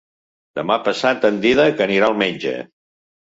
[0.59, 2.57] Demà passat en Dídac anirà al metge.